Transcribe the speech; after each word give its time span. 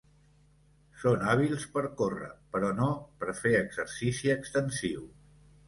Són 1.01 1.25
hàbils 1.33 1.65
per 1.75 1.83
córrer, 1.99 2.31
però 2.57 2.73
no 2.81 2.89
per 3.21 3.37
fer 3.43 3.55
exercici 3.61 4.35
extensiu. 4.41 5.09